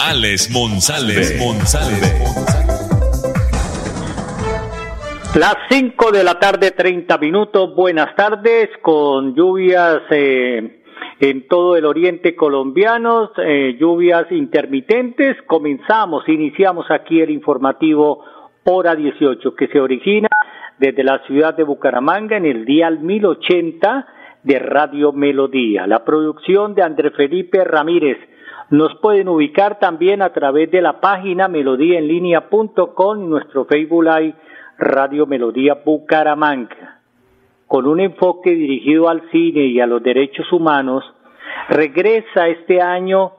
Alex 0.00 0.50
Monsalve. 0.52 1.22
Las 5.34 5.56
5 5.68 6.12
de 6.12 6.22
la 6.22 6.38
tarde, 6.38 6.70
30 6.70 7.18
minutos. 7.18 7.74
Buenas 7.74 8.14
tardes, 8.14 8.70
con 8.80 9.34
lluvias 9.34 10.02
eh, 10.10 10.82
en 11.18 11.48
todo 11.48 11.76
el 11.76 11.84
oriente 11.84 12.36
colombiano, 12.36 13.32
eh, 13.38 13.76
lluvias 13.78 14.30
intermitentes. 14.30 15.36
Comenzamos, 15.46 16.28
iniciamos 16.28 16.86
aquí 16.90 17.20
el 17.20 17.30
informativo 17.30 18.24
Hora 18.64 18.94
18, 18.94 19.54
que 19.56 19.66
se 19.66 19.80
origina 19.80 20.28
desde 20.78 21.02
la 21.02 21.22
ciudad 21.26 21.56
de 21.56 21.64
Bucaramanga 21.64 22.36
en 22.36 22.46
el 22.46 22.64
dial 22.64 23.00
1080 23.00 24.06
de 24.44 24.58
Radio 24.60 25.12
Melodía. 25.12 25.86
La 25.88 26.04
producción 26.04 26.74
de 26.74 26.82
André 26.82 27.10
Felipe 27.10 27.64
Ramírez. 27.64 28.18
Nos 28.70 28.94
pueden 28.96 29.28
ubicar 29.28 29.78
también 29.78 30.20
a 30.20 30.32
través 30.32 30.70
de 30.70 30.82
la 30.82 31.00
página 31.00 31.48
melodíaenlínea.com 31.48 33.22
y 33.22 33.26
nuestro 33.26 33.64
Facebook 33.64 34.04
Live 34.04 34.34
Radio 34.78 35.26
Melodía 35.26 35.78
Bucaramanga. 35.84 37.00
Con 37.66 37.86
un 37.86 38.00
enfoque 38.00 38.50
dirigido 38.50 39.08
al 39.08 39.22
cine 39.30 39.66
y 39.66 39.80
a 39.80 39.86
los 39.86 40.02
derechos 40.02 40.52
humanos, 40.52 41.02
regresa 41.70 42.48
este 42.48 42.80
año 42.82 43.32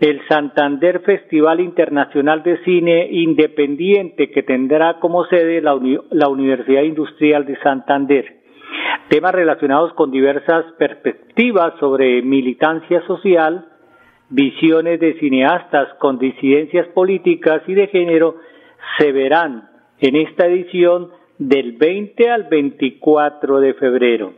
el 0.00 0.20
Santander 0.28 1.00
Festival 1.00 1.58
Internacional 1.58 2.44
de 2.44 2.62
Cine 2.62 3.08
Independiente 3.10 4.30
que 4.30 4.44
tendrá 4.44 5.00
como 5.00 5.24
sede 5.24 5.60
la, 5.60 5.76
la 6.10 6.28
Universidad 6.28 6.82
Industrial 6.82 7.44
de 7.44 7.58
Santander. 7.60 8.36
Temas 9.08 9.34
relacionados 9.34 9.92
con 9.94 10.12
diversas 10.12 10.66
perspectivas 10.78 11.74
sobre 11.80 12.22
militancia 12.22 13.04
social, 13.06 13.67
visiones 14.30 15.00
de 15.00 15.14
cineastas 15.18 15.88
con 15.98 16.18
disidencias 16.18 16.86
políticas 16.88 17.62
y 17.66 17.74
de 17.74 17.86
género 17.88 18.36
se 18.98 19.12
verán 19.12 19.68
en 20.00 20.16
esta 20.16 20.46
edición 20.46 21.10
del 21.38 21.72
20 21.72 22.30
al 22.30 22.44
24 22.44 23.60
de 23.60 23.74
febrero. 23.74 24.32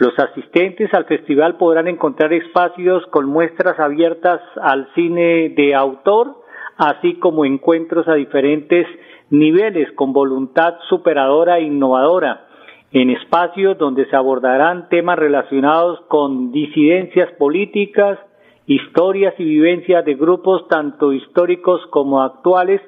Los 0.00 0.18
asistentes 0.18 0.92
al 0.92 1.04
festival 1.04 1.56
podrán 1.56 1.86
encontrar 1.86 2.32
espacios 2.32 3.06
con 3.06 3.26
muestras 3.26 3.78
abiertas 3.78 4.40
al 4.60 4.88
cine 4.94 5.50
de 5.50 5.74
autor, 5.74 6.42
así 6.76 7.14
como 7.14 7.44
encuentros 7.44 8.08
a 8.08 8.14
diferentes 8.14 8.88
niveles 9.30 9.92
con 9.92 10.12
voluntad 10.12 10.74
superadora 10.88 11.58
e 11.58 11.64
innovadora, 11.64 12.46
en 12.90 13.10
espacios 13.10 13.78
donde 13.78 14.06
se 14.06 14.16
abordarán 14.16 14.88
temas 14.88 15.18
relacionados 15.18 16.00
con 16.08 16.50
disidencias 16.50 17.30
políticas, 17.32 18.18
historias 18.66 19.34
y 19.38 19.44
vivencias 19.44 20.04
de 20.04 20.14
grupos 20.14 20.66
tanto 20.68 21.12
históricos 21.12 21.80
como 21.90 22.22
actuales 22.22 22.80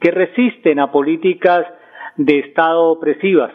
que 0.00 0.10
resisten 0.10 0.78
a 0.80 0.90
políticas 0.90 1.66
de 2.16 2.38
Estado 2.38 2.84
opresivas. 2.84 3.52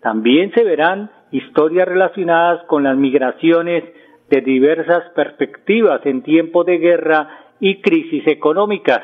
También 0.00 0.52
se 0.52 0.64
verán 0.64 1.10
historias 1.30 1.86
relacionadas 1.86 2.64
con 2.66 2.82
las 2.82 2.96
migraciones 2.96 3.84
de 4.30 4.40
diversas 4.40 5.10
perspectivas 5.14 6.04
en 6.06 6.22
tiempos 6.22 6.66
de 6.66 6.78
guerra 6.78 7.28
y 7.60 7.80
crisis 7.80 8.26
económicas. 8.26 9.00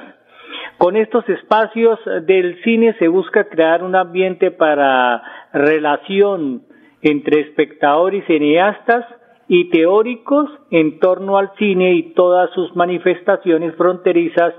Con 0.79 0.97
estos 0.97 1.29
espacios 1.29 1.99
del 2.23 2.63
cine 2.63 2.95
se 2.99 3.09
busca 3.09 3.49
crear 3.49 3.83
un 3.83 3.95
ambiente 3.95 4.51
para 4.51 5.23
relación 5.53 6.63
entre 7.03 7.41
espectadores 7.41 8.25
y 8.25 8.27
cineastas 8.27 9.05
y 9.49 9.71
teóricos 9.71 10.51
en 10.71 10.99
torno 11.01 11.39
al 11.39 11.53
cine 11.57 11.95
y 11.95 12.15
todas 12.15 12.51
sus 12.51 12.77
manifestaciones 12.77 13.75
fronterizas 13.77 14.55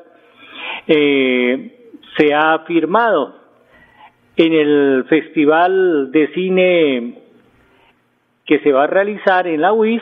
eh, 0.88 1.92
se 2.18 2.34
ha 2.34 2.54
afirmado. 2.54 3.38
En 4.36 4.54
el 4.54 5.06
Festival 5.10 6.12
de 6.12 6.28
Cine 6.34 7.20
que 8.50 8.60
se 8.62 8.72
va 8.72 8.86
a 8.86 8.88
realizar 8.88 9.48
en 9.48 9.62
la 9.62 9.74
UIS, 9.74 10.02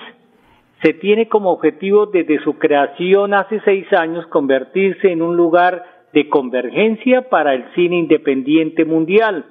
se 0.81 0.93
tiene 0.93 1.27
como 1.27 1.51
objetivo 1.51 2.05
desde 2.05 2.41
su 2.43 2.57
creación 2.57 3.33
hace 3.33 3.59
seis 3.65 3.91
años 3.91 4.25
convertirse 4.27 5.11
en 5.11 5.21
un 5.21 5.35
lugar 5.35 5.83
de 6.13 6.29
convergencia 6.29 7.27
para 7.29 7.53
el 7.53 7.65
cine 7.75 7.97
independiente 7.97 8.85
mundial, 8.85 9.43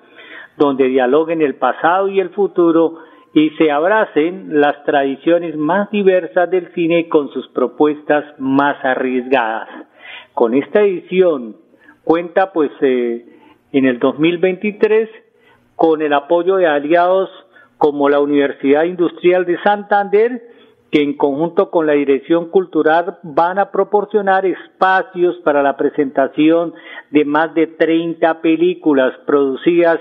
donde 0.57 0.89
dialoguen 0.89 1.43
el 1.43 1.57
pasado 1.57 2.09
y 2.09 2.21
el 2.21 2.31
futuro 2.31 3.01
y 3.37 3.51
se 3.59 3.71
abracen 3.71 4.63
las 4.63 4.83
tradiciones 4.85 5.57
más 5.57 5.91
diversas 5.91 6.51
del 6.51 6.73
cine 6.73 7.07
con 7.11 7.31
sus 7.33 7.47
propuestas 7.49 8.25
más 8.39 8.83
arriesgadas. 8.83 9.69
Con 10.33 10.55
esta 10.55 10.81
edición 10.81 11.55
cuenta 12.03 12.55
pues 12.55 12.71
eh, 12.81 13.27
en 13.73 13.85
el 13.85 13.99
2023 13.99 15.11
con 15.75 16.01
el 16.01 16.15
apoyo 16.15 16.57
de 16.57 16.67
aliados 16.67 17.29
como 17.77 18.09
la 18.09 18.21
Universidad 18.21 18.85
Industrial 18.85 19.45
de 19.45 19.61
Santander, 19.63 20.43
que 20.91 21.03
en 21.03 21.19
conjunto 21.19 21.71
con 21.71 21.87
la 21.87 21.93
Dirección 21.93 22.49
Cultural 22.49 23.19
van 23.23 23.59
a 23.59 23.71
proporcionar 23.71 24.47
espacios 24.47 25.37
para 25.45 25.63
la 25.63 25.77
presentación 25.77 26.73
de 27.11 27.27
más 27.27 27.53
de 27.53 27.67
30 27.67 28.41
películas 28.41 29.13
producidas 29.27 30.01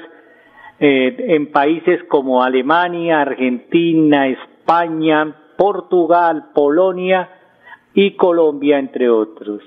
eh, 0.80 1.16
en 1.30 1.52
países 1.52 2.04
como 2.10 2.44
Alemania, 2.44 3.22
Argentina, 3.22 4.28
España, 4.28 5.36
Portugal, 5.58 6.48
Polonia 6.54 7.30
y 7.94 8.12
Colombia, 8.12 8.78
entre 8.78 9.10
otros. 9.10 9.62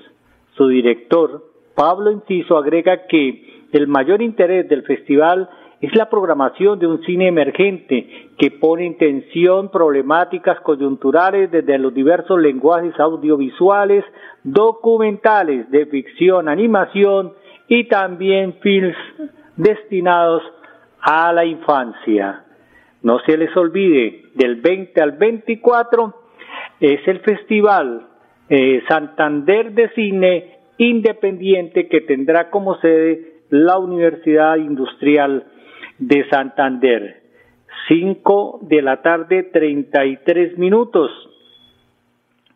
Su 0.55 0.67
director, 0.67 1.45
Pablo 1.75 2.11
Inciso, 2.11 2.57
agrega 2.57 3.07
que 3.07 3.65
el 3.71 3.87
mayor 3.87 4.21
interés 4.21 4.69
del 4.69 4.83
festival 4.83 5.49
es 5.81 5.95
la 5.95 6.09
programación 6.09 6.77
de 6.77 6.87
un 6.87 7.01
cine 7.03 7.27
emergente 7.27 8.29
que 8.37 8.51
pone 8.51 8.85
en 8.85 8.97
tensión 8.97 9.69
problemáticas 9.69 10.59
coyunturales 10.61 11.49
desde 11.51 11.77
los 11.77 11.93
diversos 11.93 12.39
lenguajes 12.39 12.99
audiovisuales, 12.99 14.03
documentales 14.43 15.71
de 15.71 15.85
ficción, 15.85 16.49
animación 16.49 17.33
y 17.67 17.85
también 17.85 18.55
films 18.61 18.97
destinados 19.55 20.43
a 21.01 21.33
la 21.33 21.45
infancia. 21.45 22.43
No 23.01 23.19
se 23.19 23.37
les 23.37 23.55
olvide, 23.55 24.23
del 24.35 24.57
20 24.57 25.01
al 25.01 25.13
24 25.13 26.13
es 26.79 27.07
el 27.07 27.19
Festival 27.19 28.07
eh, 28.49 28.83
Santander 28.87 29.71
de 29.73 29.89
Cine 29.89 30.55
Independiente 30.77 31.89
que 31.89 32.01
tendrá 32.01 32.49
como 32.49 32.79
sede 32.79 33.41
la 33.49 33.77
Universidad 33.77 34.55
Industrial 34.55 35.45
de 35.97 36.29
Santander. 36.29 37.21
5 37.89 38.61
de 38.63 38.81
la 38.81 39.01
tarde, 39.01 39.43
33 39.43 40.57
minutos. 40.57 41.11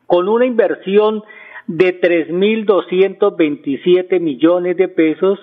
Con 0.08 0.30
una 0.30 0.46
inversión 0.46 1.22
de 1.68 2.00
3.227 2.00 4.20
millones 4.20 4.78
de 4.78 4.88
pesos, 4.88 5.38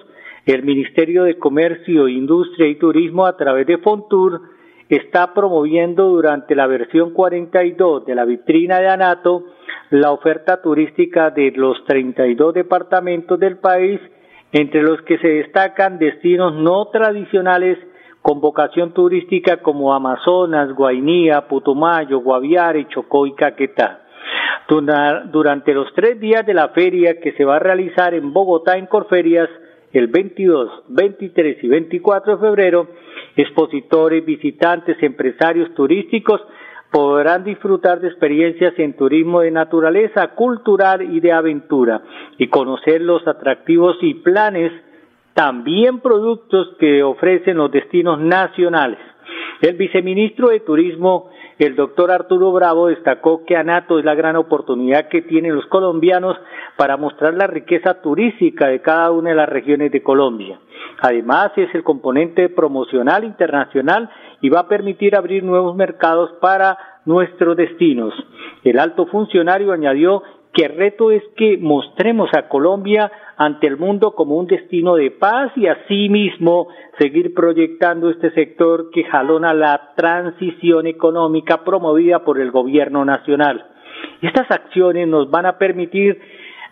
el 0.47 0.63
Ministerio 0.63 1.25
de 1.25 1.39
Comercio, 1.39 2.09
Industria 2.09 2.69
y 2.69 2.77
Turismo 2.77 3.27
a 3.27 3.37
través 3.37 3.67
de 3.67 3.79
Fontur 3.79 4.41
está 4.89 5.33
promoviendo 5.35 6.09
durante 6.09 6.55
la 6.55 6.67
versión 6.67 7.13
42 7.13 8.07
de 8.07 8.15
la 8.15 8.25
vitrina 8.25 8.81
de 8.81 8.89
Anato 8.89 9.45
la 9.91 10.13
oferta 10.13 10.63
turística 10.63 11.31
de 11.31 11.53
los 11.53 11.85
32 11.85 12.55
departamentos 12.55 13.39
del 13.39 13.59
país, 13.59 14.01
entre 14.53 14.83
los 14.83 15.01
que 15.03 15.19
se 15.19 15.29
destacan 15.29 15.99
destinos 15.99 16.55
no 16.55 16.87
tradicionales 16.87 17.79
con 18.23 18.41
vocación 18.41 18.93
turística 18.93 19.59
como 19.59 19.95
Amazonas, 19.95 20.73
Guainía, 20.75 21.49
Putumayo, 21.49 22.21
Guaviare, 22.21 22.87
Chocó 22.89 23.27
y 23.27 23.35
Caquetá. 23.35 24.03
Durante 24.69 25.75
los 25.75 25.93
tres 25.95 26.21
días 26.21 26.47
de 26.47 26.55
la 26.55 26.69
feria 26.69 27.21
que 27.21 27.33
se 27.33 27.45
va 27.45 27.57
a 27.57 27.61
realizar 27.61 28.15
en 28.15 28.33
Bogotá 28.33 28.77
en 28.77 28.87
Corferias, 28.87 29.49
el 29.93 30.07
22, 30.07 30.85
23 30.89 31.65
y 31.65 31.69
24 31.69 32.37
de 32.37 32.41
febrero, 32.41 32.89
expositores, 33.37 34.25
visitantes, 34.25 34.97
empresarios 35.03 35.75
turísticos 35.75 36.41
podrán 36.91 37.45
disfrutar 37.45 38.01
de 38.01 38.09
experiencias 38.09 38.75
en 38.79 38.97
turismo 38.97 39.41
de 39.41 39.51
naturaleza, 39.51 40.29
cultural 40.29 41.03
y 41.03 41.21
de 41.21 41.33
aventura 41.33 42.03
y 42.39 42.49
conocer 42.49 43.01
los 43.01 43.27
atractivos 43.27 43.97
y 44.01 44.15
planes, 44.15 44.73
también 45.35 46.01
productos 46.01 46.77
que 46.79 47.03
ofrecen 47.03 47.57
los 47.57 47.71
destinos 47.71 48.19
nacionales. 48.19 48.99
El 49.61 49.77
viceministro 49.77 50.49
de 50.49 50.61
Turismo, 50.61 51.31
el 51.67 51.77
doctor 51.77 52.11
Arturo 52.11 52.53
Bravo, 52.53 52.89
destacó 52.89 53.45
que 53.45 53.57
ANATO 53.57 53.99
es 53.99 54.05
la 54.05 54.15
gran 54.15 54.37
oportunidad 54.37 55.09
que 55.09 55.23
tienen 55.23 55.55
los 55.55 55.67
colombianos 55.67 56.37
para 56.77 56.97
mostrar 56.97 57.35
la 57.35 57.47
riqueza 57.47 58.01
turística 58.01 58.69
de 58.69 58.81
cada 58.81 59.11
una 59.11 59.31
de 59.31 59.37
las 59.37 59.49
regiones 59.49 59.93
de 59.93 60.03
Colombia. 60.03 60.59
Además, 61.03 61.53
es 61.57 61.75
el 61.75 61.83
componente 61.83 62.49
promocional 62.49 63.25
internacional 63.25 64.11
y 64.41 64.49
va 64.49 64.61
a 64.61 64.69
permitir 64.69 65.17
abrir 65.17 65.45
nuevos 65.45 65.77
mercados 65.77 66.31
para 66.41 66.79
nuestros 67.05 67.57
destinos. 67.57 68.15
El 68.65 68.79
alto 68.79 69.07
funcionario 69.07 69.73
añadió 69.73 70.23
que 70.53 70.67
el 70.67 70.77
reto 70.77 71.11
es 71.11 71.23
que 71.37 71.59
mostremos 71.59 72.31
a 72.35 72.49
Colombia 72.49 73.11
ante 73.41 73.67
el 73.67 73.79
mundo 73.79 74.11
como 74.15 74.37
un 74.37 74.47
destino 74.47 74.97
de 74.97 75.13
paz 75.13 75.51
y 75.57 75.67
asimismo 75.67 76.69
seguir 76.99 77.33
proyectando 77.33 78.11
este 78.11 78.31
sector 78.33 78.91
que 78.91 79.05
jalona 79.05 79.55
la 79.55 79.93
transición 79.97 80.87
económica 80.87 81.65
promovida 81.65 82.23
por 82.23 82.39
el 82.39 82.51
gobierno 82.51 83.03
nacional. 83.03 83.65
Estas 84.21 84.51
acciones 84.51 85.09
nos 85.09 85.31
van 85.31 85.47
a 85.47 85.57
permitir, 85.57 86.21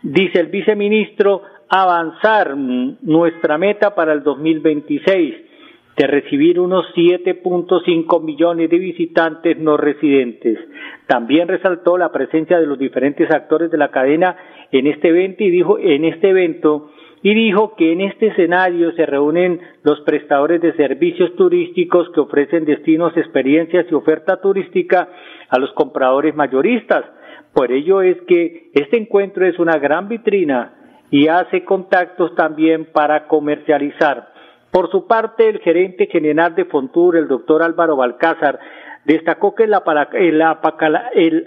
dice 0.03 0.41
el 0.41 0.49
viceministro, 0.49 1.41
avanzar 1.71 2.55
nuestra 2.55 3.57
meta 3.57 3.95
para 3.95 4.13
el 4.13 4.23
2026 4.23 5.48
de 5.99 6.07
recibir 6.07 6.61
unos 6.61 6.87
7.5 6.95 8.23
millones 8.23 8.71
de 8.71 8.79
visitantes 8.79 9.59
no 9.59 9.77
residentes. 9.77 10.59
También 11.09 11.49
resaltó 11.49 11.99
la 11.99 12.13
presencia 12.13 12.61
de 12.61 12.67
los 12.67 12.79
diferentes 12.79 13.29
actores 13.31 13.71
de 13.71 13.79
la 13.79 13.91
cadena 13.91 14.37
en 14.71 14.87
este 14.87 15.09
evento 15.09 15.43
y 15.43 15.51
dijo 15.51 15.79
en 15.79 16.05
este 16.05 16.31
evento 16.31 16.93
y 17.21 17.35
dijo 17.35 17.75
que 17.77 17.93
en 17.93 18.03
este 18.03 18.29
escenario 18.29 18.93
se 18.93 19.05
reúnen 19.05 19.61
los 19.83 20.01
prestadores 20.03 20.61
de 20.61 20.73
servicios 20.75 21.35
turísticos 21.35 22.09
que 22.15 22.21
ofrecen 22.21 22.65
destinos, 22.65 23.17
experiencias 23.17 23.87
y 23.91 23.95
oferta 23.95 24.41
turística 24.41 25.09
a 25.49 25.59
los 25.59 25.73
compradores 25.73 26.33
mayoristas. 26.37 27.05
Por 27.53 27.73
ello 27.73 28.03
es 28.03 28.17
que 28.29 28.71
este 28.73 28.99
encuentro 28.99 29.45
es 29.45 29.59
una 29.59 29.79
gran 29.79 30.09
vitrina 30.09 30.75
y 31.11 31.27
hace 31.27 31.65
contactos 31.65 32.37
también 32.37 32.87
para 32.93 33.27
comercializar. 33.27 34.38
Por 34.71 34.91
su 34.91 35.07
parte, 35.07 35.49
el 35.49 35.61
gerente 35.61 36.07
general 36.07 36.55
de 36.55 36.67
Fontur, 36.67 37.17
el 37.17 37.29
doctor 37.29 37.63
Álvaro 37.63 37.97
Balcázar, 37.97 38.59
destacó 39.05 39.55
que 39.55 39.65
el, 39.65 39.73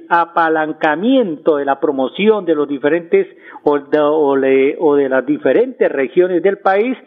apalancamiento 0.09 1.57
de 1.57 1.65
la 1.65 1.79
promoción 1.79 2.45
de 2.45 2.56
los 2.56 2.68
diferentes 2.68 3.27
o 3.63 3.77
de, 3.77 5.09
las 5.09 5.25
diferentes 5.25 5.91
regiones 5.91 6.41
del 6.41 6.57
país 6.57 6.97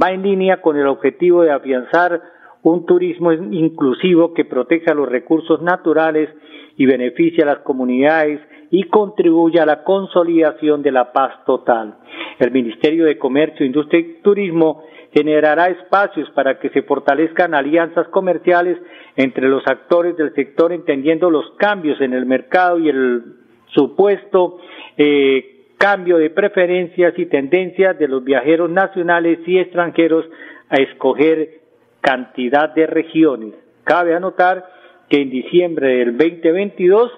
va 0.00 0.12
en 0.12 0.22
línea 0.22 0.60
con 0.60 0.76
el 0.76 0.86
objetivo 0.86 1.42
de 1.42 1.50
afianzar 1.50 2.22
un 2.62 2.86
turismo 2.86 3.32
inclusivo 3.32 4.32
que 4.32 4.44
proteja 4.44 4.94
los 4.94 5.08
recursos 5.08 5.60
naturales 5.60 6.30
y 6.76 6.86
beneficie 6.86 7.42
a 7.42 7.46
las 7.46 7.58
comunidades 7.58 8.40
y 8.70 8.84
contribuya 8.84 9.64
a 9.64 9.66
la 9.66 9.82
consolidación 9.82 10.82
de 10.82 10.92
la 10.92 11.12
paz 11.12 11.44
total. 11.44 11.96
El 12.38 12.52
Ministerio 12.52 13.04
de 13.06 13.18
Comercio, 13.18 13.66
Industria 13.66 14.00
y 14.00 14.22
Turismo 14.22 14.84
generará 15.14 15.68
espacios 15.68 16.28
para 16.30 16.58
que 16.58 16.70
se 16.70 16.82
fortalezcan 16.82 17.54
alianzas 17.54 18.08
comerciales 18.08 18.76
entre 19.14 19.48
los 19.48 19.64
actores 19.66 20.16
del 20.16 20.34
sector, 20.34 20.72
entendiendo 20.72 21.30
los 21.30 21.52
cambios 21.56 22.00
en 22.00 22.12
el 22.12 22.26
mercado 22.26 22.80
y 22.80 22.88
el 22.88 23.22
supuesto 23.68 24.58
eh, 24.98 25.68
cambio 25.78 26.18
de 26.18 26.30
preferencias 26.30 27.14
y 27.16 27.26
tendencias 27.26 27.96
de 27.96 28.08
los 28.08 28.24
viajeros 28.24 28.70
nacionales 28.70 29.38
y 29.46 29.58
extranjeros 29.58 30.24
a 30.68 30.76
escoger 30.82 31.60
cantidad 32.00 32.74
de 32.74 32.86
regiones. 32.86 33.54
Cabe 33.84 34.16
anotar 34.16 34.64
que 35.08 35.22
en 35.22 35.30
diciembre 35.30 35.98
del 35.98 36.16
2022 36.16 37.12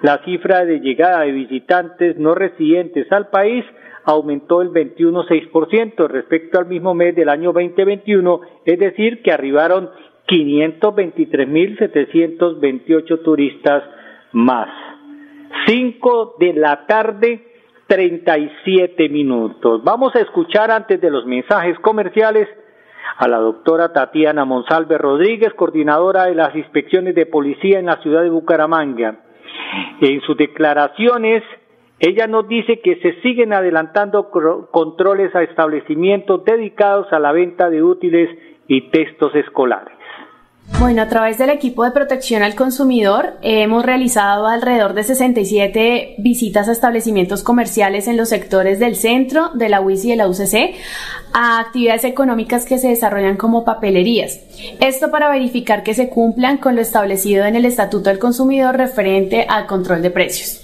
la 0.00 0.18
cifra 0.24 0.64
de 0.64 0.80
llegada 0.80 1.20
de 1.20 1.32
visitantes 1.32 2.16
no 2.16 2.34
residentes 2.34 3.10
al 3.12 3.28
país 3.28 3.64
aumentó 4.04 4.62
el 4.62 4.70
21,6% 4.70 6.08
respecto 6.08 6.58
al 6.58 6.66
mismo 6.66 6.94
mes 6.94 7.14
del 7.14 7.28
año 7.28 7.52
2021, 7.52 8.40
es 8.64 8.78
decir, 8.78 9.22
que 9.22 9.32
arribaron 9.32 9.90
523.728 10.28 13.22
turistas 13.22 13.84
más. 14.32 14.68
5 15.66 16.36
de 16.38 16.54
la 16.54 16.86
tarde, 16.86 17.48
37 17.86 19.08
minutos. 19.08 19.82
Vamos 19.84 20.14
a 20.16 20.20
escuchar 20.20 20.70
antes 20.70 21.00
de 21.00 21.10
los 21.10 21.26
mensajes 21.26 21.78
comerciales 21.80 22.48
a 23.18 23.28
la 23.28 23.38
doctora 23.38 23.92
Tatiana 23.92 24.44
Monsalve 24.44 24.96
Rodríguez, 24.96 25.52
coordinadora 25.54 26.24
de 26.24 26.34
las 26.34 26.54
inspecciones 26.56 27.14
de 27.14 27.26
policía 27.26 27.78
en 27.78 27.86
la 27.86 27.98
ciudad 27.98 28.22
de 28.22 28.30
Bucaramanga. 28.30 29.16
En 30.00 30.20
sus 30.22 30.36
declaraciones, 30.36 31.42
ella 32.02 32.26
nos 32.26 32.48
dice 32.48 32.80
que 32.80 32.96
se 32.96 33.20
siguen 33.22 33.52
adelantando 33.52 34.28
controles 34.72 35.32
a 35.36 35.44
establecimientos 35.44 36.44
dedicados 36.44 37.06
a 37.12 37.20
la 37.20 37.30
venta 37.30 37.70
de 37.70 37.80
útiles 37.80 38.28
y 38.66 38.90
textos 38.90 39.32
escolares. 39.36 39.94
Bueno, 40.80 41.02
a 41.02 41.08
través 41.08 41.38
del 41.38 41.50
equipo 41.50 41.84
de 41.84 41.92
protección 41.92 42.42
al 42.42 42.56
consumidor 42.56 43.34
hemos 43.42 43.86
realizado 43.86 44.48
alrededor 44.48 44.94
de 44.94 45.04
67 45.04 46.16
visitas 46.18 46.68
a 46.68 46.72
establecimientos 46.72 47.44
comerciales 47.44 48.08
en 48.08 48.16
los 48.16 48.30
sectores 48.30 48.80
del 48.80 48.96
centro, 48.96 49.50
de 49.54 49.68
la 49.68 49.80
UIS 49.80 50.04
y 50.04 50.10
de 50.10 50.16
la 50.16 50.26
UCC, 50.26 50.74
a 51.32 51.60
actividades 51.60 52.02
económicas 52.02 52.64
que 52.64 52.78
se 52.78 52.88
desarrollan 52.88 53.36
como 53.36 53.64
papelerías. 53.64 54.40
Esto 54.80 55.12
para 55.12 55.30
verificar 55.30 55.84
que 55.84 55.94
se 55.94 56.08
cumplan 56.08 56.56
con 56.56 56.74
lo 56.74 56.80
establecido 56.80 57.44
en 57.44 57.54
el 57.54 57.64
Estatuto 57.64 58.10
del 58.10 58.18
Consumidor 58.18 58.76
referente 58.76 59.46
al 59.48 59.66
control 59.66 60.02
de 60.02 60.10
precios. 60.10 60.61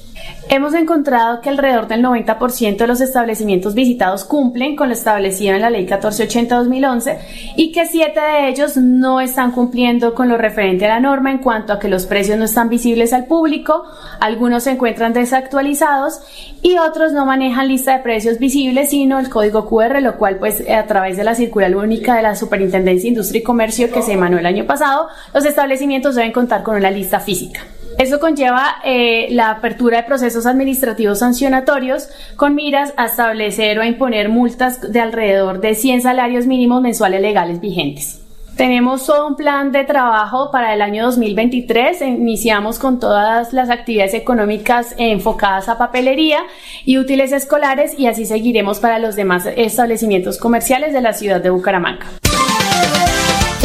Hemos 0.51 0.73
encontrado 0.73 1.43
que 1.43 1.51
alrededor 1.51 1.89
del 1.89 2.03
90% 2.03 2.79
de 2.79 2.87
los 2.87 3.03
establecimientos 3.03 3.75
visitados 3.75 4.25
cumplen 4.25 4.77
con 4.77 4.89
lo 4.89 4.95
establecido 4.95 5.55
en 5.55 5.61
la 5.61 5.69
Ley 5.69 5.87
1480-2011 5.87 7.19
y 7.57 7.71
que 7.71 7.85
7 7.85 8.19
de 8.19 8.49
ellos 8.49 8.79
no 8.79 9.21
están 9.21 9.53
cumpliendo 9.53 10.15
con 10.15 10.31
lo 10.31 10.39
referente 10.39 10.87
a 10.87 10.89
la 10.89 11.01
norma 11.01 11.31
en 11.33 11.39
cuanto 11.39 11.75
a 11.75 11.79
que 11.79 11.89
los 11.89 12.07
precios 12.07 12.39
no 12.39 12.47
están 12.47 12.71
visibles 12.71 13.13
al 13.13 13.27
público, 13.27 13.85
algunos 14.21 14.63
se 14.63 14.71
encuentran 14.71 15.13
desactualizados 15.13 16.21
y 16.63 16.79
otros 16.79 17.13
no 17.13 17.27
manejan 17.27 17.69
lista 17.69 17.99
de 17.99 18.03
precios 18.03 18.39
visibles 18.39 18.89
sino 18.89 19.19
el 19.19 19.29
código 19.29 19.69
QR, 19.69 20.01
lo 20.01 20.17
cual 20.17 20.39
pues 20.39 20.65
a 20.67 20.87
través 20.87 21.19
de 21.19 21.25
la 21.25 21.35
circular 21.35 21.77
única 21.77 22.17
de 22.17 22.23
la 22.23 22.35
Superintendencia 22.35 23.03
de 23.03 23.09
Industria 23.09 23.41
y 23.41 23.45
Comercio 23.45 23.93
que 23.93 24.01
se 24.01 24.15
emanó 24.15 24.39
el 24.39 24.47
año 24.47 24.65
pasado, 24.65 25.09
los 25.35 25.45
establecimientos 25.45 26.15
deben 26.15 26.33
contar 26.33 26.63
con 26.63 26.77
una 26.77 26.91
lista 26.91 27.21
física. 27.21 27.61
Eso 27.99 28.21
conlleva 28.21 28.77
eh, 28.85 29.27
la 29.33 29.51
apertura 29.51 29.99
de 29.99 30.03
procesos 30.05 30.47
administrativos 30.47 31.19
sancionatorios 31.19 32.09
con 32.37 32.55
miras 32.55 32.95
a 32.97 33.07
establecer 33.07 33.77
o 33.77 33.83
a 33.83 33.87
imponer 33.87 34.29
multas 34.29 34.93
de 34.93 35.01
alrededor 35.01 35.61
de 35.61 35.75
100 35.75 36.03
salarios 36.03 36.47
mínimos 36.47 36.81
mensuales 36.81 37.21
legales 37.21 37.61
vigentes. 37.61 38.21
Tenemos 38.57 39.05
todo 39.07 39.27
un 39.27 39.35
plan 39.35 39.73
de 39.73 39.85
trabajo 39.85 40.51
para 40.53 40.75
el 40.75 40.83
año 40.83 41.05
2023. 41.07 42.03
Iniciamos 42.03 42.79
con 42.79 43.01
todas 43.01 43.53
las 43.53 43.69
actividades 43.69 44.15
económicas 44.15 44.95
enfocadas 44.97 45.69
a 45.69 45.77
papelería 45.77 46.41
y 46.85 46.99
útiles 46.99 47.33
escolares 47.33 47.99
y 47.99 48.07
así 48.07 48.27
seguiremos 48.27 48.79
para 48.79 49.01
los 49.01 49.17
demás 49.17 49.47
establecimientos 49.57 50.39
comerciales 50.39 50.93
de 50.93 51.01
la 51.01 51.15
ciudad 51.15 51.41
de 51.41 51.51
Bucaramanga. 51.51 52.07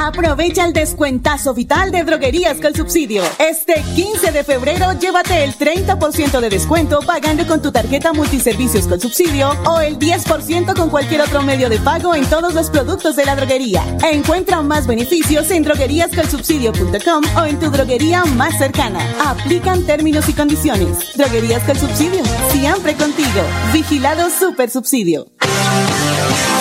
Aprovecha 0.00 0.64
el 0.64 0.72
descuentazo 0.72 1.54
vital 1.54 1.90
de 1.90 2.04
Droguerías 2.04 2.60
con 2.60 2.72
Subsidio. 2.72 3.24
Este 3.40 3.82
15 3.96 4.30
de 4.30 4.44
febrero 4.44 4.92
llévate 4.92 5.42
el 5.42 5.58
30% 5.58 6.38
de 6.38 6.48
descuento 6.48 7.00
pagando 7.00 7.44
con 7.48 7.60
tu 7.60 7.72
tarjeta 7.72 8.12
multiservicios 8.12 8.86
con 8.86 9.00
subsidio 9.00 9.50
o 9.66 9.80
el 9.80 9.98
10% 9.98 10.76
con 10.76 10.90
cualquier 10.90 11.22
otro 11.22 11.42
medio 11.42 11.68
de 11.68 11.80
pago 11.80 12.14
en 12.14 12.24
todos 12.26 12.54
los 12.54 12.70
productos 12.70 13.16
de 13.16 13.24
la 13.24 13.34
droguería. 13.34 13.82
Encuentra 14.08 14.62
más 14.62 14.86
beneficios 14.86 15.50
en 15.50 15.64
drogueríascolsubsidio.com 15.64 17.24
o 17.36 17.44
en 17.44 17.58
tu 17.58 17.68
droguería 17.68 18.24
más 18.24 18.56
cercana. 18.56 19.00
Aplican 19.26 19.84
términos 19.84 20.28
y 20.28 20.32
condiciones. 20.32 21.16
Droguerías 21.16 21.64
con 21.64 21.76
Subsidio, 21.76 22.22
siempre 22.52 22.94
contigo. 22.94 23.42
Vigilado 23.72 24.30
Super 24.30 24.70
Subsidio. 24.70 25.26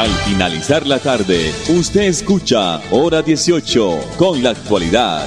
Al 0.00 0.08
finalizar 0.08 0.86
la 0.86 0.98
tarde, 0.98 1.52
usted 1.78 2.08
escucha 2.08 2.80
Hora 2.90 3.20
18 3.20 4.16
con 4.16 4.42
la 4.42 4.56
actualidad. 4.56 5.26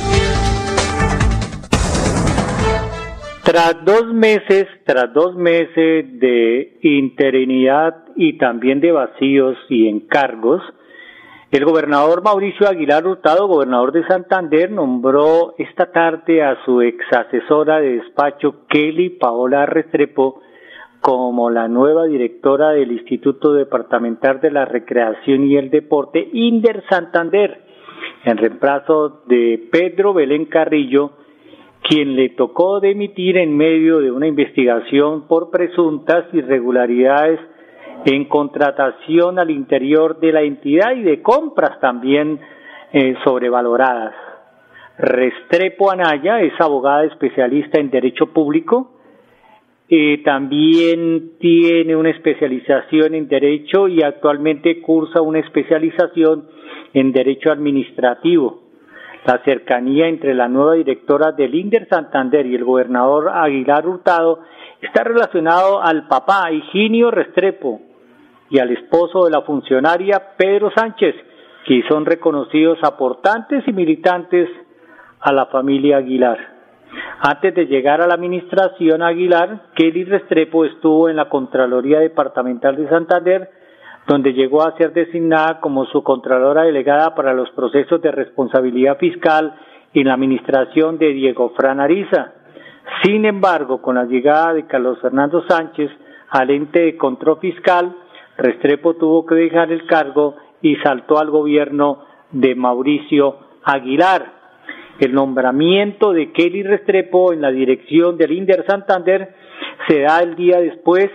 Tras 3.43 3.85
dos 3.85 4.07
meses, 4.11 4.65
tras 4.83 5.13
dos 5.13 5.35
meses 5.35 6.19
de 6.19 6.79
interinidad 6.81 8.03
y 8.15 8.39
también 8.39 8.81
de 8.81 8.91
vacíos 8.91 9.55
y 9.69 9.87
encargos, 9.87 10.63
el 11.51 11.65
gobernador 11.65 12.23
Mauricio 12.23 12.67
Aguilar 12.67 13.05
Hurtado, 13.05 13.45
gobernador 13.45 13.91
de 13.91 14.07
Santander, 14.07 14.71
nombró 14.71 15.53
esta 15.59 15.91
tarde 15.91 16.41
a 16.41 16.57
su 16.65 16.81
ex 16.81 16.97
asesora 17.15 17.79
de 17.79 17.97
despacho 17.97 18.65
Kelly 18.69 19.11
Paola 19.11 19.67
Restrepo 19.67 20.41
como 21.03 21.49
la 21.49 21.67
nueva 21.67 22.05
directora 22.05 22.69
del 22.69 22.93
Instituto 22.93 23.51
Departamental 23.51 24.39
de 24.39 24.49
la 24.51 24.63
Recreación 24.63 25.43
y 25.43 25.57
el 25.57 25.69
Deporte, 25.69 26.29
Inder 26.31 26.81
Santander, 26.89 27.59
en 28.23 28.37
reemplazo 28.37 29.21
de 29.25 29.67
Pedro 29.69 30.13
Belén 30.13 30.45
Carrillo, 30.45 31.11
quien 31.81 32.15
le 32.15 32.29
tocó 32.29 32.79
demitir 32.79 33.35
en 33.35 33.57
medio 33.57 33.99
de 33.99 34.11
una 34.11 34.27
investigación 34.27 35.27
por 35.27 35.51
presuntas 35.51 36.23
irregularidades 36.31 37.41
en 38.05 38.23
contratación 38.29 39.39
al 39.39 39.49
interior 39.51 40.21
de 40.21 40.31
la 40.31 40.43
entidad 40.43 40.95
y 40.95 41.03
de 41.03 41.21
compras 41.21 41.81
también 41.81 42.39
eh, 42.93 43.15
sobrevaloradas. 43.25 44.15
Restrepo 44.97 45.91
Anaya 45.91 46.39
es 46.39 46.53
abogada 46.61 47.03
especialista 47.03 47.81
en 47.81 47.91
Derecho 47.91 48.27
Público, 48.27 48.92
también 50.23 51.37
tiene 51.39 51.95
una 51.95 52.09
especialización 52.09 53.15
en 53.15 53.27
Derecho 53.27 53.87
y 53.87 54.01
actualmente 54.01 54.81
cursa 54.81 55.21
una 55.21 55.39
especialización 55.39 56.47
en 56.93 57.11
Derecho 57.11 57.51
Administrativo. 57.51 58.61
La 59.25 59.41
cercanía 59.43 60.07
entre 60.07 60.33
la 60.33 60.47
nueva 60.47 60.73
directora 60.73 61.31
del 61.31 61.55
INDER 61.55 61.87
Santander 61.89 62.45
y 62.45 62.55
el 62.55 62.63
gobernador 62.63 63.29
Aguilar 63.29 63.87
Hurtado 63.87 64.39
está 64.81 65.03
relacionado 65.03 65.81
al 65.81 66.07
papá 66.07 66.51
Higinio 66.51 67.11
Restrepo 67.11 67.81
y 68.49 68.59
al 68.59 68.71
esposo 68.71 69.25
de 69.25 69.31
la 69.31 69.41
funcionaria 69.41 70.35
Pedro 70.37 70.71
Sánchez, 70.75 71.15
que 71.65 71.83
son 71.89 72.05
reconocidos 72.05 72.77
aportantes 72.83 73.63
y 73.67 73.73
militantes 73.73 74.49
a 75.19 75.31
la 75.31 75.45
familia 75.47 75.97
Aguilar. 75.97 76.52
Antes 77.19 77.55
de 77.55 77.65
llegar 77.67 78.01
a 78.01 78.07
la 78.07 78.15
administración 78.15 79.01
Aguilar, 79.01 79.67
Kelly 79.75 80.03
Restrepo 80.03 80.65
estuvo 80.65 81.09
en 81.09 81.15
la 81.15 81.29
Contraloría 81.29 81.99
Departamental 81.99 82.75
de 82.75 82.89
Santander, 82.89 83.49
donde 84.07 84.33
llegó 84.33 84.63
a 84.63 84.75
ser 84.77 84.91
designada 84.93 85.59
como 85.59 85.85
su 85.85 86.03
Contralora 86.03 86.63
Delegada 86.63 87.15
para 87.15 87.33
los 87.33 87.49
procesos 87.51 88.01
de 88.01 88.11
responsabilidad 88.11 88.97
fiscal 88.97 89.53
en 89.93 90.07
la 90.07 90.15
administración 90.15 90.97
de 90.97 91.13
Diego 91.13 91.53
Fran 91.55 91.79
Ariza. 91.79 92.33
Sin 93.03 93.25
embargo, 93.25 93.81
con 93.81 93.95
la 93.95 94.05
llegada 94.05 94.53
de 94.53 94.67
Carlos 94.67 94.99
Fernando 95.01 95.43
Sánchez 95.47 95.89
al 96.29 96.49
ente 96.49 96.79
de 96.79 96.97
control 96.97 97.39
fiscal, 97.39 97.95
Restrepo 98.37 98.95
tuvo 98.95 99.25
que 99.25 99.35
dejar 99.35 99.71
el 99.71 99.85
cargo 99.85 100.35
y 100.61 100.75
saltó 100.77 101.19
al 101.19 101.29
gobierno 101.29 101.99
de 102.31 102.55
Mauricio 102.55 103.37
Aguilar. 103.63 104.42
El 104.99 105.13
nombramiento 105.13 106.13
de 106.13 106.31
Kelly 106.31 106.63
Restrepo 106.63 107.33
en 107.33 107.41
la 107.41 107.51
dirección 107.51 108.17
del 108.17 108.31
Inder 108.31 108.65
Santander 108.67 109.33
se 109.87 110.01
da 110.01 110.19
el 110.19 110.35
día 110.35 110.59
después 110.59 111.09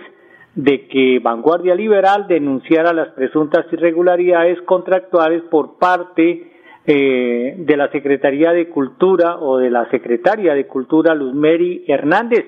de 0.55 0.87
que 0.87 1.19
Vanguardia 1.19 1.75
Liberal 1.75 2.27
denunciara 2.27 2.91
las 2.91 3.09
presuntas 3.09 3.65
irregularidades 3.71 4.61
contractuales 4.63 5.43
por 5.49 5.77
parte 5.77 6.51
eh, 6.85 7.55
de 7.57 7.77
la 7.77 7.89
Secretaría 7.91 8.51
de 8.51 8.67
Cultura 8.69 9.37
o 9.39 9.57
de 9.57 9.69
la 9.69 9.89
Secretaria 9.89 10.53
de 10.53 10.67
Cultura 10.67 11.15
Luzmeri 11.15 11.85
Hernández, 11.87 12.45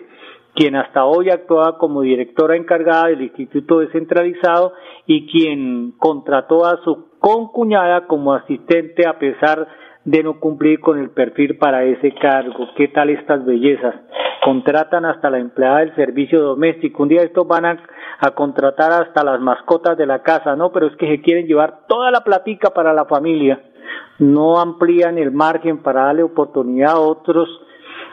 quien 0.53 0.75
hasta 0.75 1.05
hoy 1.05 1.29
actuaba 1.29 1.77
como 1.77 2.01
directora 2.01 2.57
encargada 2.57 3.07
del 3.07 3.21
Instituto 3.21 3.79
Descentralizado 3.79 4.73
y 5.05 5.27
quien 5.27 5.93
contrató 5.97 6.65
a 6.65 6.81
su 6.83 7.05
concuñada 7.19 8.07
como 8.07 8.33
asistente 8.33 9.07
a 9.07 9.17
pesar 9.17 9.67
de 10.03 10.23
no 10.23 10.39
cumplir 10.39 10.79
con 10.79 10.99
el 10.99 11.11
perfil 11.11 11.57
para 11.57 11.83
ese 11.83 12.13
cargo. 12.15 12.69
¿Qué 12.75 12.87
tal 12.87 13.09
estas 13.09 13.45
bellezas? 13.45 13.95
Contratan 14.43 15.05
hasta 15.05 15.29
la 15.29 15.37
empleada 15.37 15.79
del 15.79 15.95
servicio 15.95 16.41
doméstico. 16.41 17.03
Un 17.03 17.09
día 17.09 17.21
estos 17.21 17.47
van 17.47 17.65
a, 17.65 17.77
contratar 18.35 18.91
hasta 18.91 19.23
las 19.23 19.39
mascotas 19.39 19.97
de 19.97 20.05
la 20.05 20.21
casa, 20.21 20.55
¿no? 20.55 20.71
Pero 20.71 20.87
es 20.87 20.95
que 20.97 21.07
se 21.07 21.21
quieren 21.21 21.47
llevar 21.47 21.87
toda 21.87 22.11
la 22.11 22.21
platica 22.21 22.69
para 22.69 22.93
la 22.93 23.05
familia. 23.05 23.59
no 24.19 24.59
amplían 24.59 25.17
el 25.17 25.31
margen 25.31 25.81
para 25.81 26.05
darle 26.05 26.23
oportunidad 26.23 26.91
a 26.91 26.99
otros 26.99 27.49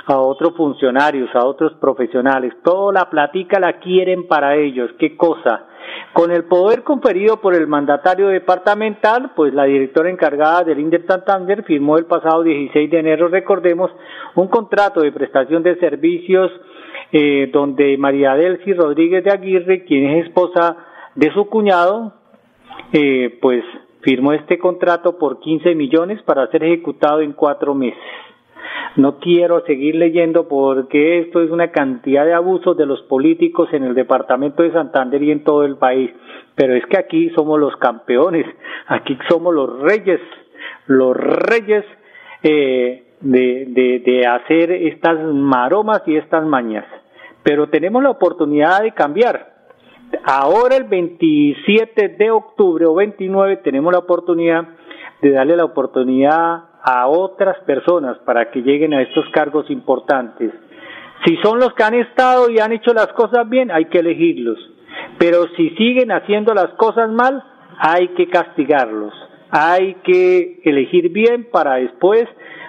a 0.06 0.18
otros 0.18 0.56
funcionarios, 0.56 1.28
a 1.34 1.44
otros 1.44 1.74
profesionales. 1.74 2.54
Toda 2.64 2.94
la 2.94 3.10
platica 3.10 3.60
la 3.60 3.78
quieren 3.78 4.26
para 4.26 4.56
ellos. 4.56 4.90
¿Qué 4.98 5.18
cosa? 5.18 5.67
Con 6.12 6.30
el 6.30 6.44
poder 6.44 6.82
conferido 6.82 7.40
por 7.40 7.54
el 7.54 7.66
mandatario 7.66 8.28
departamental, 8.28 9.32
pues 9.36 9.54
la 9.54 9.64
directora 9.64 10.10
encargada 10.10 10.64
del 10.64 10.80
INDER 10.80 11.06
Santander 11.06 11.62
firmó 11.64 11.98
el 11.98 12.06
pasado 12.06 12.42
16 12.42 12.90
de 12.90 12.98
enero, 12.98 13.28
recordemos, 13.28 13.90
un 14.34 14.48
contrato 14.48 15.00
de 15.00 15.12
prestación 15.12 15.62
de 15.62 15.76
servicios 15.76 16.50
eh, 17.12 17.50
donde 17.52 17.96
María 17.98 18.34
Delcy 18.34 18.72
Rodríguez 18.72 19.24
de 19.24 19.30
Aguirre, 19.30 19.84
quien 19.84 20.10
es 20.10 20.26
esposa 20.26 20.76
de 21.14 21.32
su 21.32 21.48
cuñado, 21.48 22.14
eh, 22.92 23.38
pues 23.40 23.64
firmó 24.02 24.32
este 24.32 24.58
contrato 24.58 25.18
por 25.18 25.40
15 25.40 25.74
millones 25.74 26.22
para 26.22 26.46
ser 26.50 26.64
ejecutado 26.64 27.20
en 27.20 27.32
cuatro 27.32 27.74
meses. 27.74 27.98
No 28.96 29.18
quiero 29.18 29.64
seguir 29.64 29.94
leyendo 29.94 30.48
porque 30.48 31.20
esto 31.20 31.40
es 31.40 31.50
una 31.50 31.70
cantidad 31.70 32.24
de 32.24 32.34
abusos 32.34 32.76
de 32.76 32.86
los 32.86 33.00
políticos 33.02 33.68
en 33.72 33.84
el 33.84 33.94
departamento 33.94 34.62
de 34.62 34.72
Santander 34.72 35.22
y 35.22 35.30
en 35.30 35.44
todo 35.44 35.64
el 35.64 35.76
país. 35.76 36.10
Pero 36.54 36.74
es 36.74 36.84
que 36.86 36.98
aquí 36.98 37.30
somos 37.30 37.60
los 37.60 37.76
campeones, 37.76 38.46
aquí 38.88 39.16
somos 39.28 39.54
los 39.54 39.80
reyes, 39.80 40.20
los 40.86 41.16
reyes 41.16 41.84
eh, 42.42 43.04
de, 43.20 43.66
de, 43.68 44.02
de 44.04 44.26
hacer 44.26 44.72
estas 44.72 45.18
maromas 45.32 46.02
y 46.06 46.16
estas 46.16 46.44
mañas. 46.44 46.84
Pero 47.42 47.68
tenemos 47.68 48.02
la 48.02 48.10
oportunidad 48.10 48.82
de 48.82 48.92
cambiar. 48.92 49.58
Ahora 50.24 50.76
el 50.76 50.84
27 50.84 52.16
de 52.18 52.30
octubre 52.30 52.86
o 52.86 52.94
29 52.94 53.58
tenemos 53.58 53.92
la 53.92 53.98
oportunidad 53.98 54.66
de 55.20 55.30
darle 55.30 55.56
la 55.56 55.64
oportunidad 55.64 56.67
a 56.82 57.08
otras 57.08 57.58
personas 57.64 58.18
para 58.24 58.50
que 58.50 58.62
lleguen 58.62 58.94
a 58.94 59.02
estos 59.02 59.24
cargos 59.32 59.70
importantes. 59.70 60.52
Si 61.24 61.36
son 61.38 61.58
los 61.58 61.72
que 61.74 61.82
han 61.82 61.94
estado 61.94 62.48
y 62.50 62.58
han 62.58 62.72
hecho 62.72 62.92
las 62.94 63.08
cosas 63.08 63.48
bien, 63.48 63.70
hay 63.70 63.86
que 63.86 63.98
elegirlos. 63.98 64.58
Pero 65.18 65.46
si 65.56 65.70
siguen 65.70 66.12
haciendo 66.12 66.54
las 66.54 66.68
cosas 66.74 67.10
mal, 67.10 67.42
hay 67.78 68.08
que 68.08 68.28
castigarlos. 68.28 69.12
Hay 69.50 69.94
que 70.04 70.60
elegir 70.64 71.10
bien 71.10 71.48
para 71.50 71.76
después 71.76 72.26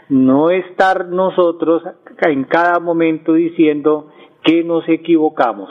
no 0.10 0.50
estar 0.50 1.08
nosotros 1.08 1.84
en 2.22 2.44
cada 2.46 2.80
momento 2.80 3.34
diciendo 3.34 4.12
que 4.44 4.64
nos 4.64 4.88
equivocamos. 4.90 5.70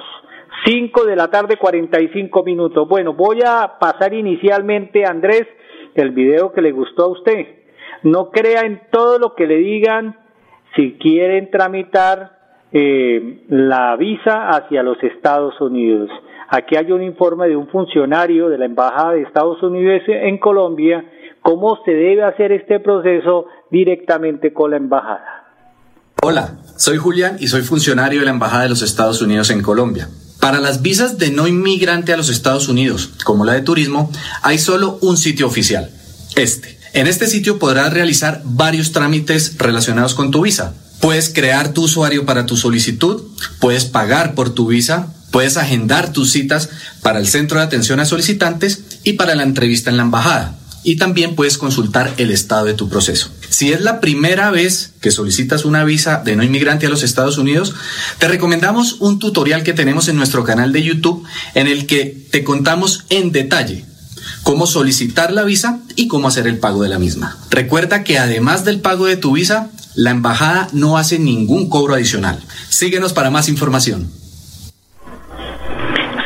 Cinco 0.64 1.04
de 1.04 1.16
la 1.16 1.28
tarde, 1.28 1.56
cuarenta 1.56 2.00
y 2.00 2.08
cinco 2.08 2.42
minutos. 2.44 2.88
Bueno, 2.88 3.14
voy 3.14 3.40
a 3.44 3.78
pasar 3.80 4.12
inicialmente, 4.14 5.04
Andrés, 5.04 5.46
el 5.94 6.10
video 6.10 6.52
que 6.52 6.62
le 6.62 6.72
gustó 6.72 7.04
a 7.04 7.08
usted. 7.08 7.57
No 8.02 8.30
crea 8.30 8.62
en 8.62 8.82
todo 8.90 9.18
lo 9.18 9.34
que 9.34 9.46
le 9.46 9.56
digan 9.56 10.16
si 10.76 10.92
quieren 10.98 11.50
tramitar 11.50 12.38
eh, 12.72 13.44
la 13.48 13.96
visa 13.96 14.50
hacia 14.50 14.82
los 14.82 15.02
Estados 15.02 15.60
Unidos. 15.60 16.10
Aquí 16.50 16.76
hay 16.76 16.92
un 16.92 17.02
informe 17.02 17.48
de 17.48 17.56
un 17.56 17.68
funcionario 17.68 18.48
de 18.48 18.58
la 18.58 18.66
Embajada 18.66 19.12
de 19.12 19.22
Estados 19.22 19.62
Unidos 19.62 20.02
en 20.06 20.38
Colombia, 20.38 21.04
cómo 21.42 21.78
se 21.84 21.92
debe 21.92 22.24
hacer 22.24 22.52
este 22.52 22.80
proceso 22.80 23.46
directamente 23.70 24.52
con 24.52 24.70
la 24.70 24.76
Embajada. 24.76 25.46
Hola, 26.22 26.58
soy 26.76 26.96
Julián 26.96 27.36
y 27.38 27.48
soy 27.48 27.62
funcionario 27.62 28.20
de 28.20 28.26
la 28.26 28.32
Embajada 28.32 28.64
de 28.64 28.70
los 28.70 28.82
Estados 28.82 29.20
Unidos 29.22 29.50
en 29.50 29.62
Colombia. 29.62 30.08
Para 30.40 30.60
las 30.60 30.82
visas 30.82 31.18
de 31.18 31.30
no 31.30 31.48
inmigrante 31.48 32.12
a 32.12 32.16
los 32.16 32.30
Estados 32.30 32.68
Unidos, 32.68 33.14
como 33.24 33.44
la 33.44 33.54
de 33.54 33.62
turismo, 33.62 34.10
hay 34.42 34.58
solo 34.58 34.98
un 35.02 35.16
sitio 35.16 35.46
oficial, 35.46 35.90
este 36.36 36.77
en 36.92 37.06
este 37.06 37.26
sitio 37.26 37.58
podrás 37.58 37.92
realizar 37.92 38.42
varios 38.44 38.92
trámites 38.92 39.56
relacionados 39.58 40.14
con 40.14 40.30
tu 40.30 40.42
visa. 40.42 40.74
Puedes 41.00 41.28
crear 41.28 41.72
tu 41.72 41.84
usuario 41.84 42.26
para 42.26 42.46
tu 42.46 42.56
solicitud, 42.56 43.22
puedes 43.60 43.84
pagar 43.84 44.34
por 44.34 44.50
tu 44.50 44.66
visa, 44.66 45.14
puedes 45.30 45.56
agendar 45.56 46.12
tus 46.12 46.32
citas 46.32 46.70
para 47.02 47.20
el 47.20 47.28
centro 47.28 47.58
de 47.58 47.64
atención 47.64 48.00
a 48.00 48.04
solicitantes 48.04 48.82
y 49.04 49.12
para 49.14 49.34
la 49.34 49.44
entrevista 49.44 49.90
en 49.90 49.96
la 49.96 50.02
embajada. 50.02 50.58
Y 50.82 50.96
también 50.96 51.34
puedes 51.34 51.58
consultar 51.58 52.14
el 52.16 52.30
estado 52.30 52.64
de 52.64 52.74
tu 52.74 52.88
proceso. 52.88 53.30
Si 53.48 53.72
es 53.72 53.80
la 53.82 54.00
primera 54.00 54.50
vez 54.50 54.92
que 55.00 55.10
solicitas 55.10 55.64
una 55.64 55.84
visa 55.84 56.22
de 56.24 56.36
no 56.36 56.44
inmigrante 56.44 56.86
a 56.86 56.90
los 56.90 57.02
Estados 57.02 57.36
Unidos, 57.36 57.74
te 58.18 58.28
recomendamos 58.28 58.96
un 59.00 59.18
tutorial 59.18 59.64
que 59.64 59.74
tenemos 59.74 60.08
en 60.08 60.16
nuestro 60.16 60.44
canal 60.44 60.72
de 60.72 60.82
YouTube 60.82 61.24
en 61.54 61.66
el 61.66 61.86
que 61.86 62.26
te 62.30 62.42
contamos 62.42 63.04
en 63.10 63.32
detalle 63.32 63.87
cómo 64.48 64.64
solicitar 64.64 65.30
la 65.30 65.44
visa 65.44 65.80
y 65.94 66.08
cómo 66.08 66.28
hacer 66.28 66.46
el 66.46 66.58
pago 66.58 66.82
de 66.82 66.88
la 66.88 66.98
misma. 66.98 67.36
Recuerda 67.50 68.02
que 68.02 68.16
además 68.16 68.64
del 68.64 68.80
pago 68.80 69.04
de 69.04 69.18
tu 69.18 69.32
visa, 69.32 69.68
la 69.94 70.10
embajada 70.10 70.68
no 70.72 70.96
hace 70.96 71.18
ningún 71.18 71.68
cobro 71.68 71.92
adicional. 71.92 72.36
Síguenos 72.70 73.12
para 73.12 73.28
más 73.28 73.50
información. 73.50 74.06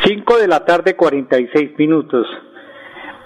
5 0.05 0.37
de 0.37 0.47
la 0.47 0.63
tarde 0.63 0.95
46 0.95 1.71
minutos. 1.77 2.25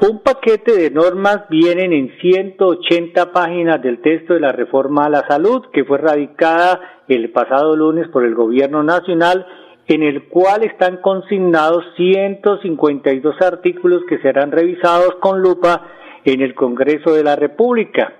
Un 0.02 0.24
paquete 0.24 0.76
de 0.76 0.90
normas 0.90 1.42
vienen 1.48 1.94
en 1.94 2.18
180 2.20 3.32
páginas 3.32 3.80
del 3.84 4.02
texto 4.02 4.34
de 4.34 4.40
la 4.40 4.52
reforma 4.52 5.06
a 5.06 5.10
la 5.12 5.28
salud 5.28 5.62
que 5.72 5.86
fue 5.86 6.00
radicada 6.00 7.04
el 7.08 7.30
pasado 7.32 7.76
lunes 7.76 8.08
por 8.08 8.26
el 8.26 8.34
gobierno 8.34 8.82
nacional 8.82 9.46
en 9.88 10.04
el 10.04 10.24
cual 10.26 10.64
están 10.64 10.98
consignados 10.98 11.86
152 11.96 13.42
artículos 13.42 14.04
que 14.08 14.20
serán 14.20 14.52
revisados 14.52 15.16
con 15.22 15.42
lupa 15.42 15.88
en 16.26 16.42
el 16.42 16.56
Congreso 16.56 17.14
de 17.14 17.24
la 17.24 17.36
República. 17.36 18.14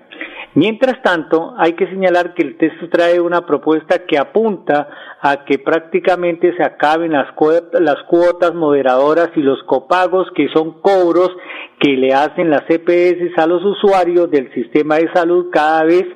Mientras 0.54 1.02
tanto, 1.02 1.54
hay 1.58 1.74
que 1.74 1.86
señalar 1.86 2.34
que 2.34 2.42
el 2.42 2.56
texto 2.56 2.88
trae 2.88 3.20
una 3.20 3.44
propuesta 3.44 4.06
que 4.06 4.18
apunta 4.18 4.88
a 5.20 5.44
que 5.44 5.58
prácticamente 5.58 6.56
se 6.56 6.64
acaben 6.64 7.12
las, 7.12 7.32
cuotas, 7.34 8.54
moderadoras 8.54 9.30
y 9.36 9.40
los 9.40 9.62
copagos, 9.64 10.26
que 10.34 10.48
son 10.48 10.80
cobros 10.80 11.30
que 11.78 11.90
le 11.92 12.14
hacen 12.14 12.50
las 12.50 12.64
EPS 12.68 13.38
a 13.38 13.46
los 13.46 13.62
usuarios 13.62 14.30
del 14.30 14.52
sistema 14.54 14.96
de 14.96 15.12
salud 15.12 15.50
cada 15.52 15.84
vez 15.84 16.06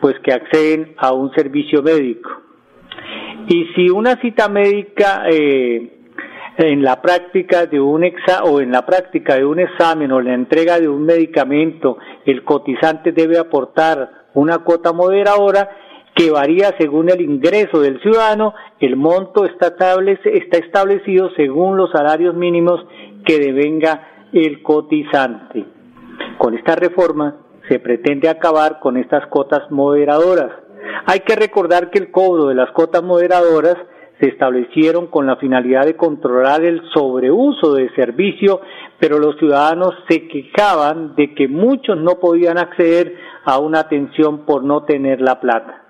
pues 0.00 0.14
que 0.20 0.32
acceden 0.32 0.94
a 0.96 1.12
un 1.12 1.32
servicio 1.34 1.82
médico. 1.82 2.41
Y 3.48 3.66
si 3.74 3.90
una 3.90 4.16
cita 4.20 4.48
médica 4.48 5.24
eh, 5.28 5.92
en 6.58 6.82
la 6.82 7.00
práctica 7.00 7.66
de 7.66 7.80
un 7.80 8.04
exa 8.04 8.44
o 8.44 8.60
en 8.60 8.70
la 8.70 8.84
práctica 8.84 9.36
de 9.36 9.44
un 9.44 9.58
examen 9.58 10.12
o 10.12 10.20
la 10.20 10.34
entrega 10.34 10.78
de 10.78 10.88
un 10.88 11.04
medicamento, 11.04 11.98
el 12.24 12.44
cotizante 12.44 13.12
debe 13.12 13.38
aportar 13.38 14.10
una 14.34 14.58
cuota 14.58 14.92
moderadora 14.92 15.70
que 16.14 16.30
varía 16.30 16.74
según 16.78 17.08
el 17.08 17.20
ingreso 17.20 17.80
del 17.80 18.00
ciudadano, 18.00 18.54
el 18.80 18.96
monto 18.96 19.46
está, 19.46 19.74
está 20.24 20.58
establecido 20.58 21.30
según 21.36 21.76
los 21.76 21.90
salarios 21.90 22.34
mínimos 22.34 22.84
que 23.24 23.38
devenga 23.38 24.08
el 24.32 24.62
cotizante. 24.62 25.64
Con 26.38 26.54
esta 26.54 26.76
reforma 26.76 27.36
se 27.68 27.78
pretende 27.78 28.28
acabar 28.28 28.80
con 28.80 28.96
estas 28.96 29.26
cuotas 29.28 29.70
moderadoras. 29.70 30.50
Hay 31.06 31.20
que 31.20 31.36
recordar 31.36 31.90
que 31.90 31.98
el 31.98 32.10
cobro 32.10 32.46
de 32.46 32.54
las 32.54 32.70
cuotas 32.72 33.02
moderadoras 33.02 33.76
se 34.20 34.28
establecieron 34.28 35.08
con 35.08 35.26
la 35.26 35.36
finalidad 35.36 35.84
de 35.84 35.96
controlar 35.96 36.62
el 36.62 36.80
sobreuso 36.94 37.74
de 37.74 37.90
servicio, 37.94 38.60
pero 39.00 39.18
los 39.18 39.36
ciudadanos 39.38 39.94
se 40.08 40.28
quejaban 40.28 41.16
de 41.16 41.34
que 41.34 41.48
muchos 41.48 41.98
no 41.98 42.20
podían 42.20 42.56
acceder 42.56 43.16
a 43.44 43.58
una 43.58 43.80
atención 43.80 44.46
por 44.46 44.62
no 44.62 44.84
tener 44.84 45.20
la 45.20 45.40
plata. 45.40 45.82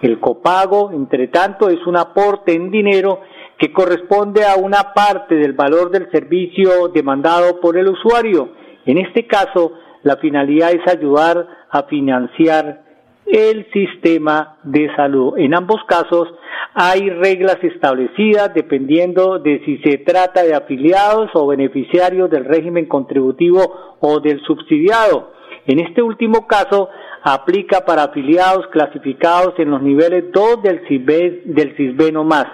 El 0.00 0.20
copago, 0.20 0.92
entre 0.92 1.28
tanto, 1.28 1.68
es 1.68 1.84
un 1.86 1.96
aporte 1.96 2.54
en 2.54 2.70
dinero 2.70 3.20
que 3.58 3.72
corresponde 3.72 4.44
a 4.44 4.56
una 4.56 4.94
parte 4.94 5.34
del 5.34 5.52
valor 5.52 5.90
del 5.90 6.10
servicio 6.10 6.88
demandado 6.88 7.60
por 7.60 7.76
el 7.76 7.88
usuario. 7.88 8.50
En 8.86 8.98
este 8.98 9.26
caso, 9.26 9.72
la 10.02 10.16
finalidad 10.16 10.70
es 10.70 10.86
ayudar 10.86 11.46
a 11.70 11.82
financiar 11.82 12.89
el 13.30 13.66
sistema 13.72 14.56
de 14.62 14.94
salud. 14.96 15.38
En 15.38 15.54
ambos 15.54 15.80
casos 15.86 16.28
hay 16.74 17.10
reglas 17.10 17.58
establecidas 17.62 18.52
dependiendo 18.54 19.38
de 19.38 19.60
si 19.64 19.78
se 19.78 19.98
trata 19.98 20.42
de 20.42 20.54
afiliados 20.54 21.30
o 21.34 21.46
beneficiarios 21.46 22.30
del 22.30 22.44
régimen 22.44 22.86
contributivo 22.86 23.96
o 24.00 24.20
del 24.20 24.40
subsidiado. 24.42 25.32
En 25.66 25.78
este 25.78 26.02
último 26.02 26.46
caso, 26.46 26.88
aplica 27.22 27.84
para 27.84 28.04
afiliados 28.04 28.66
clasificados 28.68 29.54
en 29.58 29.70
los 29.70 29.82
niveles 29.82 30.32
2 30.32 30.62
del 30.62 30.86
CISBE, 30.88 31.42
del 31.46 31.76
CISBE 31.76 32.12
no 32.12 32.24
más. 32.24 32.46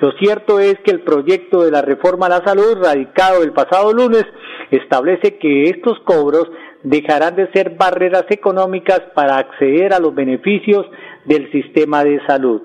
Lo 0.00 0.12
cierto 0.12 0.58
es 0.58 0.78
que 0.84 0.90
el 0.90 1.02
proyecto 1.02 1.62
de 1.62 1.70
la 1.70 1.82
reforma 1.82 2.26
a 2.26 2.40
la 2.40 2.44
salud, 2.44 2.78
radicado 2.82 3.42
el 3.42 3.52
pasado 3.52 3.92
lunes, 3.92 4.24
establece 4.70 5.38
que 5.38 5.64
estos 5.64 5.98
cobros 6.00 6.50
dejarán 6.82 7.36
de 7.36 7.50
ser 7.52 7.70
barreras 7.76 8.24
económicas 8.30 9.00
para 9.14 9.38
acceder 9.38 9.92
a 9.92 10.00
los 10.00 10.14
beneficios 10.14 10.86
del 11.24 11.50
sistema 11.52 12.04
de 12.04 12.20
salud. 12.26 12.62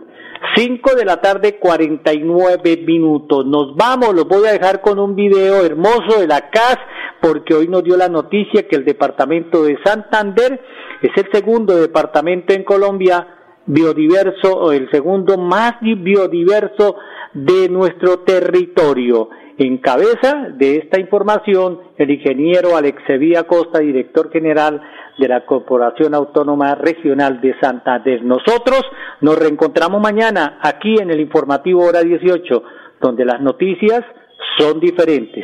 5 0.56 0.96
de 0.96 1.06
la 1.06 1.20
tarde, 1.22 1.58
49 1.60 2.78
minutos. 2.86 3.46
Nos 3.46 3.76
vamos, 3.76 4.14
los 4.14 4.28
voy 4.28 4.48
a 4.48 4.54
dejar 4.54 4.82
con 4.82 5.00
un 5.00 5.16
video 5.16 5.66
hermoso 5.66 6.20
de 6.20 6.28
la 6.28 6.50
CAS 6.50 6.78
porque 7.22 7.54
hoy 7.54 7.68
nos 7.68 7.84
dio 7.84 7.98
la 7.98 8.10
noticia 8.10 8.68
que 8.68 8.76
el 8.76 8.86
departamento 8.86 9.64
de 9.64 9.78
Santander 9.84 10.62
es 11.02 11.12
el 11.16 11.32
segundo 11.32 11.76
departamento 11.76 12.54
en 12.54 12.64
Colombia 12.64 13.28
biodiverso 13.66 14.54
o 14.54 14.72
el 14.72 14.90
segundo 14.92 15.38
más 15.38 15.74
biodiverso 15.82 16.96
de 17.34 17.70
nuestro 17.70 18.20
territorio. 18.20 19.30
En 19.60 19.80
cabeza 19.80 20.50
de 20.54 20.78
esta 20.78 21.00
información, 21.00 21.80
el 21.98 22.12
ingeniero 22.12 22.78
Alexevía 22.78 23.46
Costa, 23.46 23.80
director 23.80 24.32
general 24.32 24.80
de 25.18 25.28
la 25.28 25.48
Corporación 25.48 26.14
Autónoma 26.14 26.76
Regional 26.76 27.42
de 27.42 27.60
Santander. 27.60 28.24
Nosotros 28.24 28.82
nos 29.22 29.36
reencontramos 29.40 30.00
mañana 30.00 30.60
aquí 30.62 30.98
en 31.02 31.10
el 31.10 31.20
informativo 31.20 31.84
hora 31.84 32.02
18, 32.04 32.64
donde 33.02 33.26
las 33.26 33.42
noticias 33.42 34.02
son 34.60 34.80
diferentes. 34.80 35.44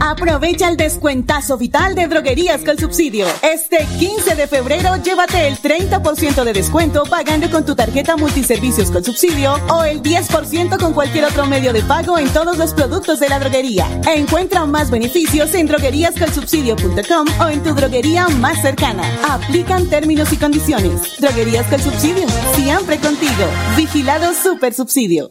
Aprovecha 0.00 0.68
el 0.68 0.76
descuentazo 0.76 1.56
vital 1.56 1.94
de 1.94 2.06
Droguerías 2.06 2.62
con 2.62 2.78
Subsidio. 2.78 3.26
Este 3.42 3.86
15 3.98 4.34
de 4.34 4.46
febrero 4.46 4.96
llévate 4.96 5.48
el 5.48 5.56
30% 5.56 6.44
de 6.44 6.52
descuento 6.52 7.04
pagando 7.04 7.50
con 7.50 7.64
tu 7.64 7.74
tarjeta 7.74 8.16
multiservicios 8.16 8.90
con 8.90 9.02
subsidio 9.04 9.54
o 9.68 9.84
el 9.84 10.02
10% 10.02 10.78
con 10.78 10.92
cualquier 10.92 11.24
otro 11.24 11.46
medio 11.46 11.72
de 11.72 11.82
pago 11.82 12.18
en 12.18 12.28
todos 12.28 12.58
los 12.58 12.74
productos 12.74 13.20
de 13.20 13.28
la 13.28 13.38
droguería. 13.38 13.86
Encuentra 14.06 14.66
más 14.66 14.90
beneficios 14.90 15.54
en 15.54 15.66
drogueríascolsubsidio.com 15.66 17.26
o 17.40 17.48
en 17.48 17.62
tu 17.62 17.74
droguería 17.74 18.28
más 18.28 18.60
cercana. 18.60 19.02
Aplican 19.28 19.88
términos 19.88 20.32
y 20.32 20.36
condiciones. 20.36 21.18
Droguerías 21.18 21.66
con 21.66 21.80
Subsidio, 21.80 22.26
siempre 22.54 22.98
contigo. 22.98 23.46
Vigilado 23.76 24.32
Super 24.34 24.74
Subsidio. 24.74 25.30